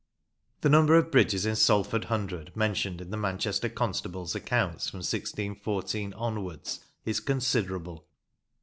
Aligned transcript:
The 0.61 0.69
number 0.69 0.95
of 0.95 1.11
bridges 1.11 1.45
in 1.45 1.55
Salford 1.55 2.05
Hundred 2.05 2.55
mentioned 2.55 3.01
in 3.01 3.11
the 3.11 3.17
Manchester 3.17 3.69
Constable's 3.69 4.33
Accounts 4.33 4.89
from 4.89 5.01
1614 5.01 6.15
onwards 6.15 6.79
is 7.05 7.19
considerable. 7.19 8.07